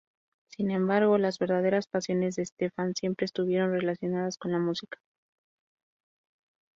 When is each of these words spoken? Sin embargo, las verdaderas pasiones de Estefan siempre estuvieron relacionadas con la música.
Sin 0.49 0.71
embargo, 0.71 1.19
las 1.19 1.37
verdaderas 1.37 1.85
pasiones 1.85 2.35
de 2.35 2.41
Estefan 2.41 2.95
siempre 2.95 3.25
estuvieron 3.25 3.69
relacionadas 3.71 4.39
con 4.39 4.51
la 4.51 4.57
música. 4.57 4.97